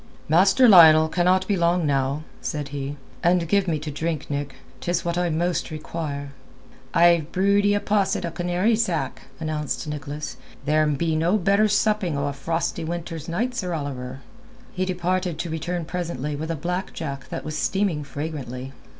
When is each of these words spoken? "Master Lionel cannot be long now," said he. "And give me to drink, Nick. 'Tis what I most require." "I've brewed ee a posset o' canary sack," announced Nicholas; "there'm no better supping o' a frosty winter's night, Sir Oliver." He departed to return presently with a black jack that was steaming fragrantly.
"Master 0.27 0.67
Lionel 0.67 1.07
cannot 1.07 1.47
be 1.47 1.55
long 1.55 1.85
now," 1.85 2.23
said 2.41 2.69
he. 2.69 2.97
"And 3.21 3.47
give 3.47 3.67
me 3.67 3.77
to 3.77 3.91
drink, 3.91 4.31
Nick. 4.31 4.55
'Tis 4.79 5.05
what 5.05 5.15
I 5.15 5.29
most 5.29 5.69
require." 5.69 6.31
"I've 6.91 7.31
brewed 7.31 7.67
ee 7.67 7.75
a 7.75 7.79
posset 7.79 8.25
o' 8.25 8.31
canary 8.31 8.75
sack," 8.75 9.27
announced 9.39 9.87
Nicholas; 9.87 10.37
"there'm 10.65 10.97
no 10.99 11.37
better 11.37 11.67
supping 11.67 12.17
o' 12.17 12.25
a 12.25 12.33
frosty 12.33 12.83
winter's 12.83 13.29
night, 13.29 13.53
Sir 13.53 13.75
Oliver." 13.75 14.21
He 14.73 14.85
departed 14.85 15.37
to 15.37 15.51
return 15.51 15.85
presently 15.85 16.35
with 16.35 16.49
a 16.49 16.55
black 16.55 16.93
jack 16.93 17.29
that 17.29 17.45
was 17.45 17.55
steaming 17.55 18.03
fragrantly. 18.03 18.73